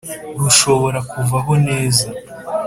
rushobora 0.41 0.99
kuvaho 1.11 1.53
neza 1.67 2.07